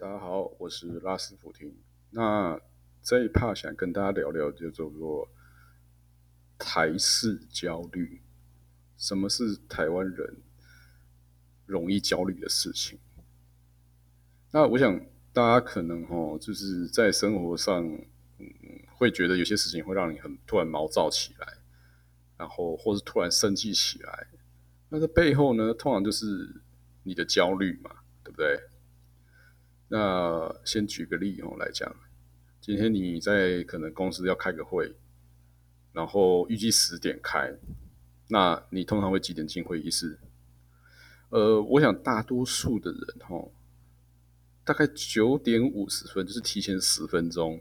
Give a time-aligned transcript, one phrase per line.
[0.00, 1.76] 大家好，我是拉斯普廷。
[2.08, 2.58] 那
[3.02, 5.28] 这一趴想跟大家聊聊，就叫做
[6.56, 8.22] 台式焦虑。
[8.96, 10.38] 什么是台湾人
[11.66, 12.98] 容易焦虑的事情？
[14.52, 14.98] 那我想
[15.34, 17.84] 大家可能哦，就是在生活上，
[18.38, 18.46] 嗯，
[18.96, 21.58] 会觉得有些事情会让你很突然毛躁起来，
[22.38, 24.28] 然后或是突然生气起来。
[24.88, 26.62] 那这背后呢，通常就是
[27.02, 28.58] 你的焦虑嘛，对不对？
[29.92, 31.92] 那先举个例哦来讲，
[32.60, 34.94] 今天你在可能公司要开个会，
[35.92, 37.56] 然后预计十点开，
[38.28, 40.20] 那你通常会几点进会议室？
[41.30, 43.48] 呃，我想大多数的人哈，
[44.64, 47.60] 大概九点五十分，就是提前十分钟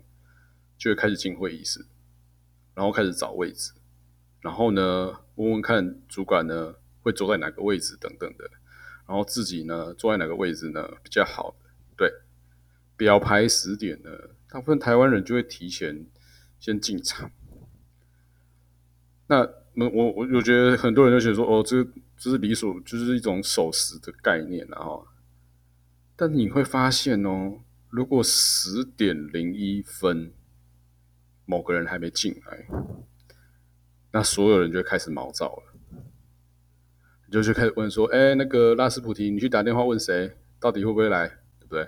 [0.78, 1.84] 就会开始进会议室，
[2.76, 3.72] 然后开始找位置，
[4.42, 8.52] 然后呢问问看主管呢会坐在哪个位置等等的，
[9.08, 11.56] 然后自己呢坐在哪个位置呢比较好。
[13.00, 14.10] 表牌十点呢，
[14.50, 16.06] 大部分台湾人就会提前
[16.60, 17.32] 先进场。
[19.28, 21.82] 那我我我我觉得很多人就觉得说，哦，这
[22.18, 24.84] 这是理所，就是一种守时的概念啊。
[24.84, 25.08] 哈，
[26.18, 30.34] 但你会发现哦，如果十点零一分
[31.46, 32.68] 某个人还没进来，
[34.12, 35.74] 那所有人就会开始毛躁了，
[37.28, 41.30] 你就去开始问说，哎，那个拉斯普提，你去打电话问谁，到底会不会来？
[41.62, 41.88] 对不对？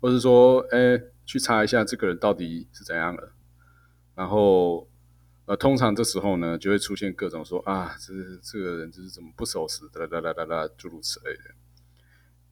[0.00, 3.32] 或者说，哎，去查一下这个人到底是怎样了。
[4.14, 4.88] 然后，
[5.46, 11.54] 呃，通常这时候呢，就会出现各种说啊，这这个人就是怎么不守时，哒哒哒哒哒，诸如此类的。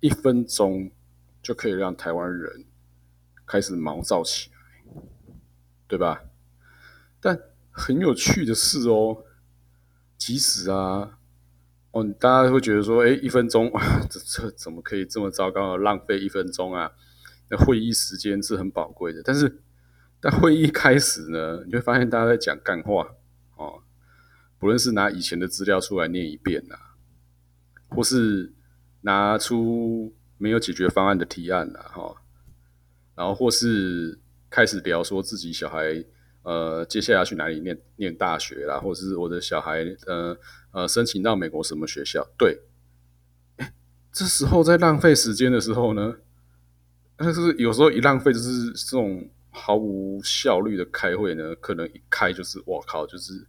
[0.01, 0.91] 一分钟
[1.43, 2.67] 就可以让台湾人
[3.47, 5.03] 开始毛躁起来，
[5.89, 6.23] 对吧？
[7.21, 7.39] 但
[7.71, 9.25] 很有趣的是哦，
[10.19, 11.19] 即使啊。
[11.93, 13.71] 哦，大家会觉得说，哎，一分钟，
[14.11, 16.91] 这这怎么可以这么糟糕，浪费一分钟啊？
[17.51, 19.61] 那会议时间是很宝贵的，但是，
[20.21, 23.15] 但会议开始呢，你会发现大家在讲干话
[23.57, 23.83] 哦，
[24.59, 26.77] 不论是拿以前的资料出来念一遍呐，
[27.89, 28.53] 或是
[29.03, 32.17] 拿出没有解决方案的提案呐，哈，
[33.15, 34.19] 然后或是
[34.49, 36.05] 开始聊说自己小孩。
[36.45, 40.37] 呃，接下来要去哪里念念大学啦，或者是我的小孩，呃
[40.73, 42.23] 呃，申请到美国什么学校？
[42.37, 42.61] 对，
[44.13, 46.17] 这时候在浪费时间的时候呢，
[47.17, 53.47] 但是有时候一浪费就是这种毫无效率的开会呢，可能一开就是我靠，就是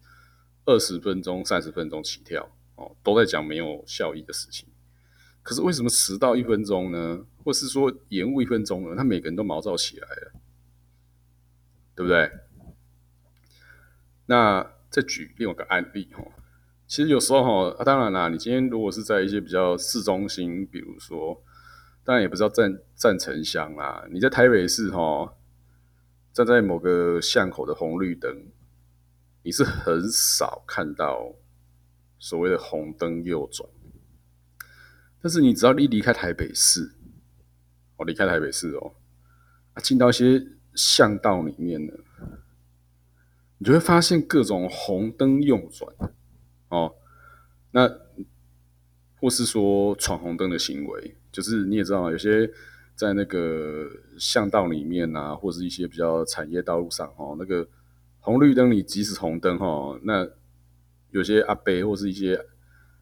[0.65, 4.67] 二十分钟、三十分钟起跳哦，都在讲没有效益的事情。
[5.41, 7.25] 可是为什么迟到一分钟呢？
[7.43, 8.95] 或是说延误一分钟呢？
[8.95, 10.31] 他每个人都毛躁起来了，
[11.95, 12.31] 对不对？
[14.27, 16.23] 那再举另外一个案例哈，
[16.87, 21.39] 其实有时候哈，当然啦，你今天如果是在一些比较市中心，比如说，
[22.05, 25.35] 当然也不知道站站城乡啦，你在台北市哈，
[26.31, 28.45] 站在某个巷口的红绿灯，
[29.41, 31.33] 你是很少看到
[32.19, 33.67] 所谓的红灯右转，
[35.19, 36.93] 但是你只要一离开台北市，
[37.97, 38.93] 我离开台北市哦，
[39.73, 40.45] 啊，进到一些
[40.75, 41.93] 巷道里面呢。
[43.57, 45.89] 你就会发现各种红灯右转，
[46.67, 46.93] 哦，
[47.71, 47.89] 那
[49.17, 52.49] 或是说闯红灯的行为，就是你也知道，有些
[52.95, 57.67] 在那个巷道里面啊，或是一些比较产业道路上，哦，那个
[58.21, 60.25] 红绿灯你即使红灯，哈，那
[61.11, 62.39] 有些阿伯或是一些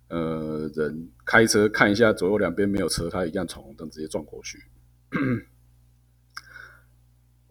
[0.08, 4.64] 呃人开车看一下左右两边没有车，他一样闯红灯直接撞过去。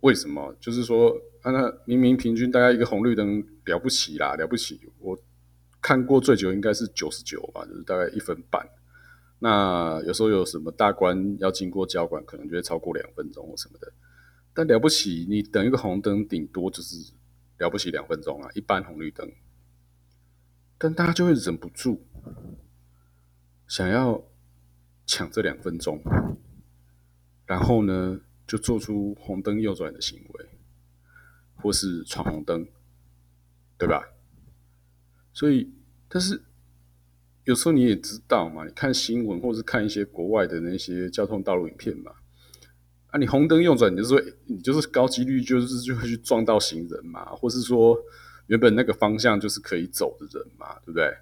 [0.00, 0.56] 为什么？
[0.59, 4.81] 就是说啊，那明明平均大概一个红绿灯了不起啦，了不起。
[4.98, 5.16] 我
[5.81, 8.69] 看过最久应该是九十九吧，就是大概一分半。
[9.42, 13.92] 那有时候有什么大关要经过交管，可能就会超过两分钟或什么的。
[14.54, 17.12] 但了不起，你等一个红灯，顶多就是
[17.58, 19.28] 了不起两分钟啊，一般红绿灯。
[20.78, 22.06] 但大家就会忍不住
[23.66, 24.22] 想要
[25.06, 26.00] 抢这两分钟，
[27.44, 28.21] 然后呢？
[28.45, 30.47] 就做出红灯右转的行为，
[31.54, 32.66] 或是闯红灯，
[33.78, 34.03] 对吧？
[35.33, 35.72] 所以，
[36.06, 36.42] 但是
[37.44, 42.12] 有时候你也知道嘛，你看新闻或是看一些国外的那些交通道路影片嘛，
[43.09, 47.98] 啊，你红灯右转，你就是说你就是高几率就是就会去撞到行人嘛，或是说
[48.47, 51.12] 原本那个方向就是可以走的人嘛，对不对？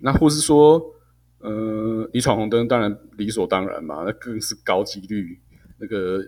[0.00, 0.94] 那或是说，
[1.38, 5.40] 呃，你闯红灯当然理所当然嘛，那更是高几率。
[5.78, 6.22] 那个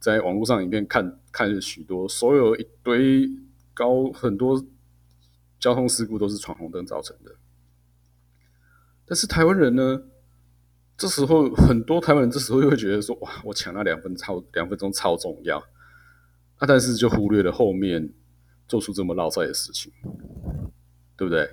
[0.00, 3.28] 在网络上影片看看许多，所有一堆
[3.72, 4.64] 高很多
[5.60, 7.32] 交通事故都是闯红灯造成的。
[9.12, 10.02] 但是台湾人呢，
[10.96, 15.58] 这时候很多台湾人这时候又会觉得说，哇，我抢那两分超两分钟超重要
[16.56, 18.10] 啊，但是就忽略了后面
[18.66, 19.92] 做出这么落赛的事情，
[21.14, 21.46] 对不对？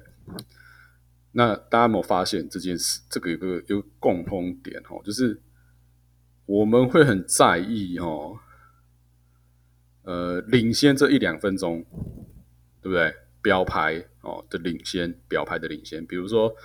[1.33, 3.01] 那大家有没有发现这件事？
[3.09, 5.41] 这个有个有个共通点哦，就是
[6.45, 8.39] 我们会很在意哦，
[10.03, 11.83] 呃，领先这一两分钟，
[12.81, 13.13] 对不对？
[13.41, 16.55] 标牌哦的领先，标牌的领先，比如说。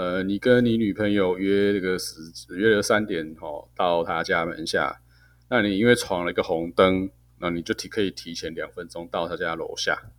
[0.00, 2.22] 呃，你跟你女朋友约这个时
[2.56, 5.02] 约了三点哦，到她家门下。
[5.50, 10.10] 那你因为闯了一个红灯，那你就提可以提前两分钟到她家楼下。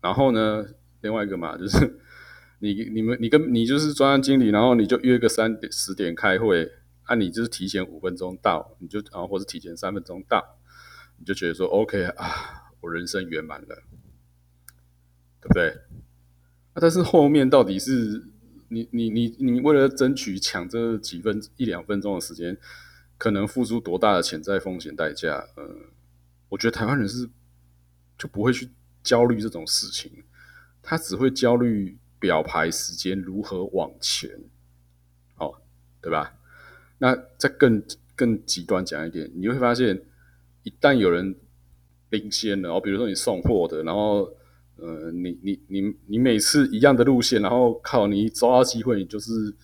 [0.00, 0.64] 然后呢，
[1.02, 2.00] 另外一个嘛，就是
[2.60, 6.72] 你你们你跟你就是专案经理，然后你就约个三点十点开会，
[7.02, 10.56] 啊，你就是提前五分钟到，你就然后或是提前三分钟到，
[11.18, 13.82] 你就觉得说 OK 啊，我人生圆满了，
[15.42, 15.68] 对不对？
[16.72, 18.30] 啊，但是后面到底是？
[18.74, 22.56] 你你你你为了争取抢这几分一两分钟的时间，
[23.16, 25.46] 可能付出多大的潜在风险代价？
[25.56, 25.62] 呃，
[26.48, 27.30] 我觉得台湾人是
[28.18, 28.68] 就不会去
[29.04, 30.24] 焦虑这种事情，
[30.82, 34.28] 他只会焦虑表牌时间如何往前，
[35.36, 35.54] 哦，
[36.00, 36.36] 对吧？
[36.98, 37.80] 那再更
[38.16, 40.02] 更极端讲一点，你会发现，
[40.64, 41.36] 一旦有人
[42.10, 44.36] 领先了，哦，比如说你送货的，然后。
[44.76, 49.54] 呃，你你你你每次一样的路线，然后靠你抓到机会，你就是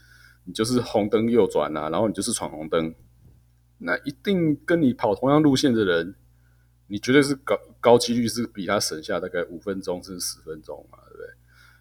[0.45, 2.95] 你就是红灯右转啊，然后你就是闯红灯，
[3.79, 6.15] 那一定跟你跑同样路线的人，
[6.87, 11.27] 你绝对是高高几率是比他省下大概五分钟甚至十分钟嘛，对不对？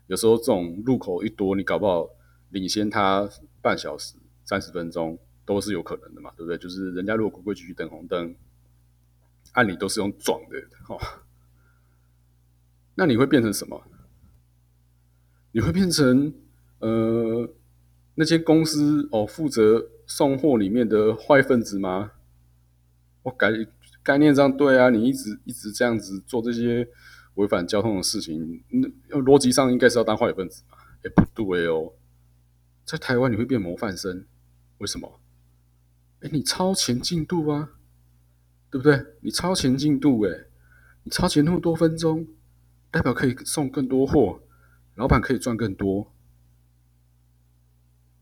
[0.07, 2.09] 有时候这种路口一多，你搞不好
[2.49, 3.29] 领先他
[3.61, 6.57] 半小时、三十分钟都是有可能的嘛，对不对？
[6.57, 8.35] 就是人家如果规规矩矩等红灯，
[9.51, 10.97] 按理都是用撞的，哈。
[13.00, 13.81] 那你会变成什么？
[15.54, 16.34] 你会变成
[16.80, 17.50] 呃，
[18.16, 22.12] 那间公司哦，负责送货里面的坏分子吗？
[23.24, 23.51] 我概
[24.04, 26.90] 概念上对啊，你一直一直这样子做这些
[27.36, 30.78] 违反交通的事情，那逻辑上应该是要当坏分子嘛？
[31.04, 31.94] 哎，不对哦，
[32.84, 34.25] 在台湾你会变模范生，
[34.80, 35.22] 为什么？
[36.19, 37.69] 哎，你超前进度啊，
[38.69, 39.06] 对不对？
[39.22, 40.48] 你超前进度，哎，
[41.04, 42.28] 你超前那么多分钟。
[42.91, 44.41] 代表可以送更多货，
[44.95, 46.12] 老板可以赚更多。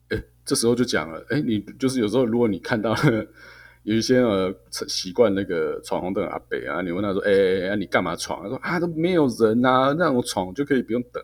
[0.10, 2.96] 哎，这时候就讲了，哎，你就是有时候如果你看到
[3.84, 8.44] 有一些呃习惯那个闯红灯阿北啊，你问他说，哎哎哎，你干嘛闯？
[8.44, 11.24] 他说啊，都没有人呐，那我闯就可以不用等。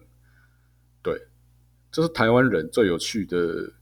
[1.01, 1.27] 对，
[1.91, 3.73] 就是台湾人最有趣的，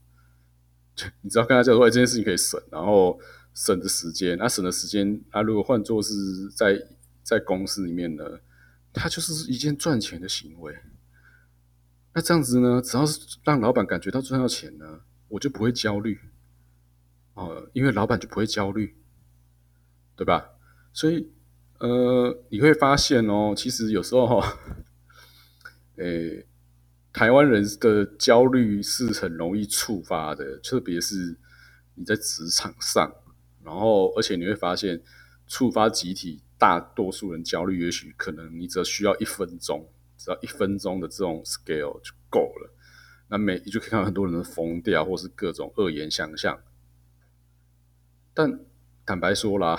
[1.20, 3.20] 你知道跟他讲说，哎，这件事情可以省，然后
[3.54, 6.12] 省的时间，那省的时间，啊，如果换做是
[6.56, 6.76] 在
[7.22, 8.24] 在公司里面呢？
[8.92, 10.76] 它就是一件赚钱的行为。
[12.14, 12.82] 那这样子呢？
[12.82, 16.20] 只要是让老板感觉到赚到钱呢，我就不会焦虑。
[17.34, 18.94] 哦，因为老板就不会焦虑，
[20.14, 20.50] 对吧？
[20.92, 21.32] 所以，
[21.78, 24.58] 呃，你会发现哦，其实有时候哈，
[25.96, 26.46] 诶，
[27.14, 31.38] 台湾人的焦虑是很容易触发的，特别是
[31.94, 33.10] 你在职场上，
[33.64, 35.02] 然后而且你会发现
[35.46, 36.42] 触发集体。
[36.62, 39.84] 大多数人焦虑，也许可能你只需要一分钟，
[40.16, 42.72] 只要一分钟的这种 scale 就够了。
[43.26, 46.56] 那每就可以看到很多人疯掉，或是各种恶言相向。
[48.32, 48.60] 但
[49.04, 49.76] 坦白说啦，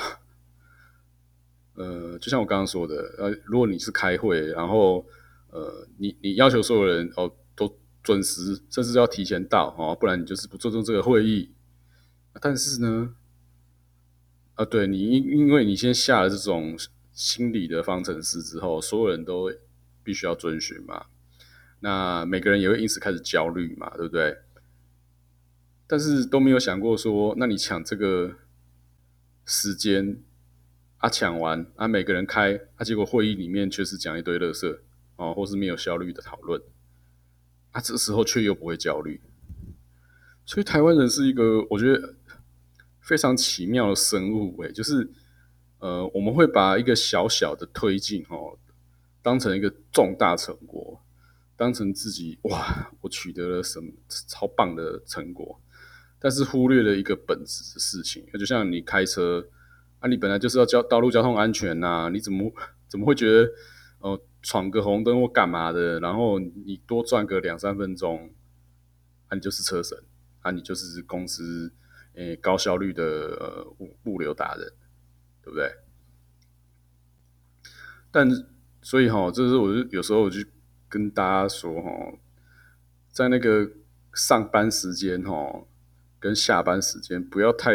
[1.76, 5.06] 呃，就像我刚刚说的，呃，如果你是开会，然后
[5.52, 11.54] 呃，你你要求所有人哦都准时，甚至要提前到哦，不然你就是不尊重这个会议。
[12.42, 13.16] 但是呢？
[14.56, 16.78] 啊，对你因因为你先下了这种
[17.12, 19.52] 心理的方程式之后，所有人都
[20.04, 21.08] 必须要遵循嘛，
[21.80, 24.38] 那每个人也会因此开始焦虑嘛，对不对？
[25.88, 28.36] 但是都没有想过说，那你抢这个
[29.44, 30.20] 时间
[30.98, 34.78] 啊，抢完啊，每个人开啊，结果会议里面却是讲一堆垃圾
[35.16, 36.62] 哦，或是没有效率的讨论
[37.72, 39.20] 啊，这时候却又不会焦虑，
[40.46, 42.14] 所以台湾人是一个，我觉得。
[43.04, 45.10] 非常奇妙的生物，诶，就是，
[45.80, 48.58] 呃，我们会把一个小小的推进，哦，
[49.22, 51.02] 当成一个重大成果，
[51.58, 55.60] 当成自己哇，我取得了什么超棒的成果，
[56.18, 59.46] 但是忽略了一个本质的事情，就像你开车
[60.00, 62.54] 啊，你本来就是要交道路交通安全呐，你怎么
[62.88, 63.52] 怎么会觉得，
[64.00, 68.32] 哦，闯个红灯或干嘛的，然后你多赚个两三分钟，
[69.28, 70.02] 啊，你就是车神，
[70.40, 71.74] 啊，你就是公司。
[72.16, 74.74] 诶，高效率的呃物物流达人，
[75.42, 75.72] 对不对？
[78.12, 78.30] 但
[78.82, 80.40] 所以哈，这是我就有时候我就
[80.88, 81.90] 跟大家说哈，
[83.10, 83.72] 在那个
[84.14, 85.66] 上班时间哈，
[86.20, 87.74] 跟下班时间不要太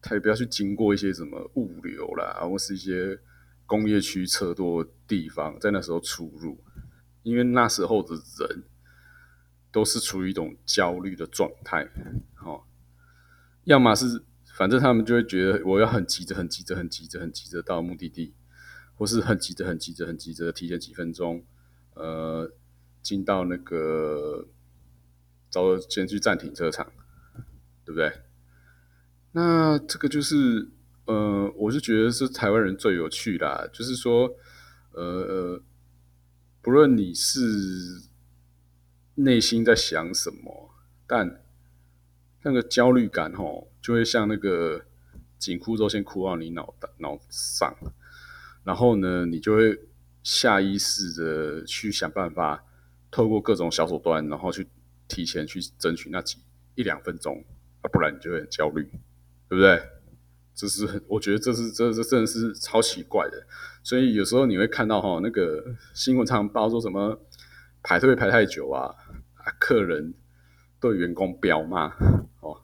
[0.00, 3.18] 太不要去经过一些什么物流啦，或是一些
[3.66, 6.62] 工业区车多的地方，在那时候出入，
[7.22, 8.64] 因为那时候的人
[9.72, 11.88] 都是处于一种焦虑的状态，
[12.44, 12.62] 哦，
[13.64, 14.22] 要么是
[14.56, 18.34] 反正他们就会觉得我要很急着、很急着、很急着、很急着到目的地，
[18.94, 21.44] 或是很急着、很急着、很急着提前几分钟，
[21.94, 22.52] 呃，
[23.02, 24.48] 进到那个。
[25.50, 26.84] 找先去暂停车场，
[27.84, 28.12] 对不对？
[29.30, 30.68] 那这个就是，
[31.04, 33.64] 呃，我是觉得是台湾人最有趣啦。
[33.72, 34.36] 就是说，
[34.90, 35.62] 呃，
[36.60, 37.38] 不论你是
[39.14, 40.74] 内心在想什么，
[41.06, 41.43] 但
[42.44, 44.80] 那个焦虑感吼，就会像那个
[45.38, 47.74] 紧箍咒先箍到你脑袋脑上，
[48.62, 49.80] 然后呢，你就会
[50.22, 52.64] 下意识的去想办法，
[53.10, 54.68] 透过各种小手段，然后去。
[55.06, 56.38] 提前去争取那几
[56.76, 57.44] 一两分钟，
[57.82, 58.82] 啊，不然你就会很焦虑，
[59.50, 59.78] 对不对？
[60.54, 63.46] 这是我觉得这是这这真的是超奇怪的。
[63.82, 67.20] 所以有时候你会看到哈，那个新闻常报说什么
[67.82, 68.96] 排队排太久啊，
[69.34, 70.14] 啊，客人
[70.84, 71.86] 对员工彪骂
[72.40, 72.60] 哦，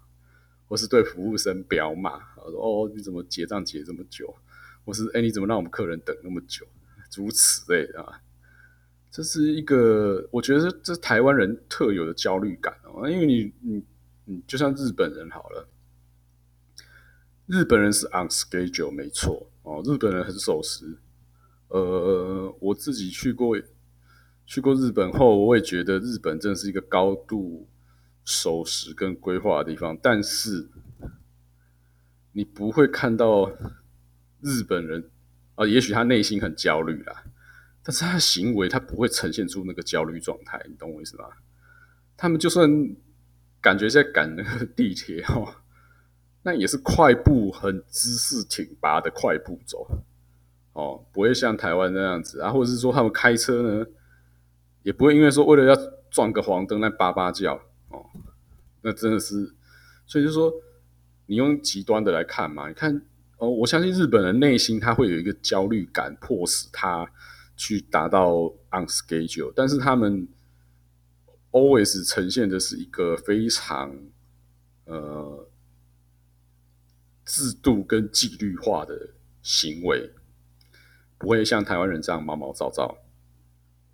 [0.68, 2.18] 或是对服务生彪骂，
[2.50, 4.34] 说哦你怎么结账结这么久，
[4.84, 6.66] 或是哎你怎么让我们客人等那么久，
[7.10, 8.20] 诸如此类啊。
[9.10, 13.82] 这是一个，我觉得这台湾人特有的焦虑感哦，因为你你
[14.26, 15.66] 你就像日本人好了，
[17.46, 20.98] 日本人是 on schedule 没错哦，日本人很守时。
[21.68, 23.56] 呃，我自己去过
[24.44, 27.68] 去过日本后，我也觉得日本真的是一个高度
[28.30, 30.68] 守时跟规划的地方，但是
[32.30, 33.50] 你不会看到
[34.40, 35.10] 日本人
[35.56, 37.24] 啊，也许他内心很焦虑啦。
[37.82, 41.24] 但是他的行为，他不会呈现出那个焦虑状态，你懂我意思吗？
[42.16, 42.70] 他们就算
[43.60, 45.56] 感觉在赶那个地铁哦，
[46.42, 50.04] 那也是快步、很姿势挺拔的快步走
[50.74, 53.86] 哦，不会像台湾那样子啊，或者是说他们开车呢，
[54.84, 55.74] 也不会因为说为了要
[56.10, 57.60] 撞个黄灯那叭叭叫，
[58.82, 59.54] 那真的是，
[60.06, 60.52] 所以就说
[61.26, 63.02] 你用极端的来看嘛，你看
[63.38, 67.10] 哦，我相信日本人内心他会有一个焦虑感，迫使他。
[67.56, 70.26] 去达到 on schedule，但是他们
[71.50, 73.94] always 呈现的是一个非常
[74.86, 75.46] 呃
[77.26, 79.10] 制度跟纪律化的
[79.42, 80.10] 行为，
[81.18, 82.96] 不会像台湾人这样毛毛躁躁。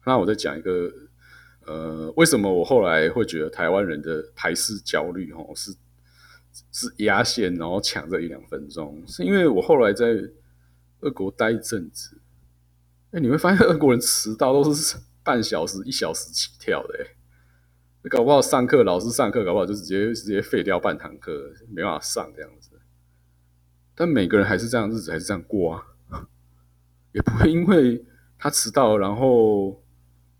[0.04, 1.05] 那我再讲一个，
[1.66, 5.74] 呃，为什么我后来会觉得台湾人的排斥焦虑哦是
[6.72, 10.06] 是压线，然后抢这一两分钟，是因为我后来在
[11.00, 12.20] 俄国待一阵子。
[13.10, 16.98] 哎，你会发现俄国人迟到都是 半小时、一小时起跳的。
[17.00, 17.06] 哎，
[18.08, 22.70] 搞不好上课老师上课，搞不好就直接直接废掉半堂课，没办法上这样子。
[23.94, 25.82] 但每个人还是这样，日子还是这样过啊，
[27.12, 28.04] 也不会因为
[28.38, 29.82] 他迟到，然后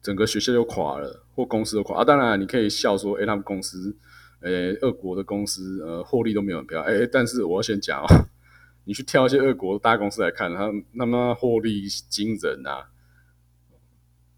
[0.06, 2.04] 整个学校就垮了，或公司都垮啊。
[2.04, 3.96] 当然，你可以笑说，哎，他们公司，
[4.38, 4.48] 哎，
[4.82, 7.02] 俄国的公司，呃，获利都没有很漂亮。
[7.02, 8.06] 哎，但是我要先讲哦。
[8.86, 12.88] 你去挑一些俄国大公司来看，他那么获利惊人啊，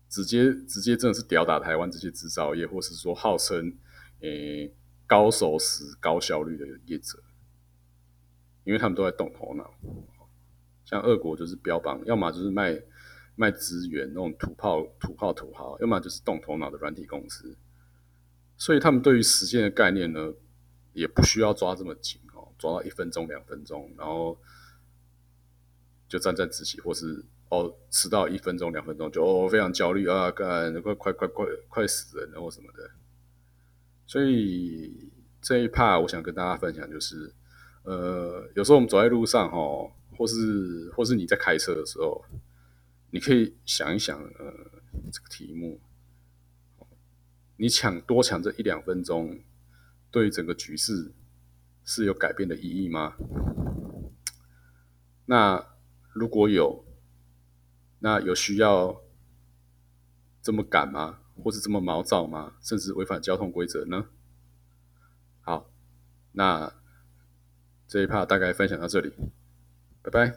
[0.09, 3.75] 直接直接真的是吊打台湾这些制造业，或是说号称
[4.23, 4.73] 诶
[5.07, 7.23] 高守时、高效率的业者，
[8.65, 9.71] 因为他们都在动头脑。
[10.87, 12.75] 像俄国就是标榜，要么就是卖
[13.39, 17.57] 卖资源那种土炮、土炮、土豪，要么就是动头脑的软体公司。
[18.57, 20.33] 所以他们对于时间的概念呢，
[20.93, 22.49] 也不需要抓这么紧哦。
[22.59, 24.37] 抓到一分钟、两分钟，然后
[26.09, 32.91] 就沾沾自喜，或是哦迟到一分钟、两分钟就哦非常焦虑啊，干快快快快快死人了或什么的。
[34.09, 35.09] 所以
[35.41, 37.33] 这一趴我想跟大家分享就是，
[37.85, 39.57] 呃，有时候我们走在路上哈，
[40.17, 42.25] 或是或是你在开车的时候，
[43.11, 45.81] 你可以想一想，呃，这个题目，
[47.57, 49.41] 你抢多抢这一两分钟，
[50.11, 51.13] 对整个局势。
[51.91, 53.17] 是有改变的意义吗？
[55.25, 55.75] 那
[56.13, 56.85] 如果有，
[58.01, 59.01] 那有需要
[60.43, 61.21] 这么赶吗？
[61.43, 62.59] 或是这么毛躁吗？
[62.61, 64.11] 甚至违反交通规则呢？
[65.41, 65.71] 好，
[66.33, 66.75] 那
[67.87, 69.11] 这一趴大概分享到这里，
[70.03, 70.35] 拜拜。